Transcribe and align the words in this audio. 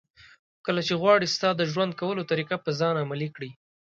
کله 0.65 0.81
چې 0.87 0.93
غواړي 1.01 1.27
ستا 1.35 1.49
د 1.55 1.61
ژوند 1.71 1.91
کولو 2.01 2.27
طریقه 2.31 2.55
په 2.63 2.69
ځان 2.79 2.95
عملي 3.03 3.29
کړي. 3.35 3.51